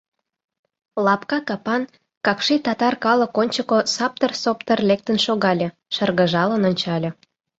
[1.05, 1.83] Лапка капан,
[2.25, 7.09] какши татар калык ончыко сыптыр-соптыр лектын шогале, шыргыжалын ончале.